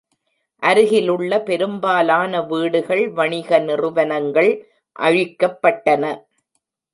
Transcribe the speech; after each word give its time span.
அருகிலுள்ள 0.63 1.39
பெரும்பாலான 1.39 2.41
வீடுகள், 2.41 3.03
வணிக 3.09 3.59
நிறுவனங்கள் 3.59 4.51
அழிக்கப்பட்டன. 4.99 6.03